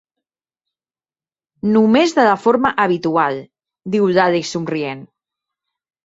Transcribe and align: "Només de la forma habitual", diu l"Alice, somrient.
"Només 1.75 2.15
de 2.19 2.25
la 2.27 2.37
forma 2.45 2.71
habitual", 2.83 3.37
diu 3.97 4.07
l"Alice, 4.13 4.49
somrient. 4.53 5.05